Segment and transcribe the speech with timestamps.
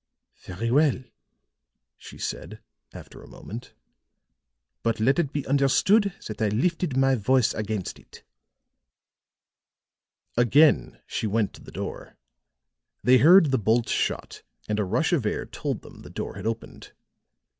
[0.45, 1.03] "Very well,"
[1.99, 2.59] she said,
[2.91, 3.75] after a moment.
[4.81, 8.23] "But let it be understood that I lifted my voice against it."
[10.35, 12.15] Again she went to the door;
[13.03, 16.47] they heard the bolt shot and a rush of air told them the door had
[16.47, 16.93] opened.